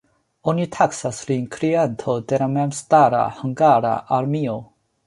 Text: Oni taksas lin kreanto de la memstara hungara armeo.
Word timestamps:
Oni 0.53 0.63
taksas 0.75 1.19
lin 1.31 1.45
kreanto 1.57 2.17
de 2.33 2.41
la 2.45 2.49
memstara 2.57 3.25
hungara 3.39 3.95
armeo. 4.21 4.61